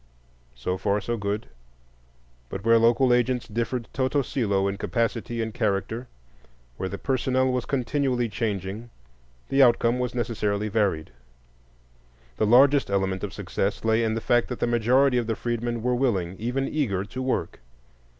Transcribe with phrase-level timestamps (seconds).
[0.55, 1.45] So far, so good;
[2.49, 6.07] but where local agents differed toto cælo in capacity and character,
[6.77, 8.89] where the personnel was continually changing,
[9.49, 11.11] the outcome was necessarily varied.
[12.37, 15.83] The largest element of success lay in the fact that the majority of the freedmen
[15.83, 17.59] were willing, even eager, to work.